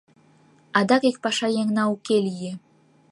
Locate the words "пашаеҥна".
1.23-1.83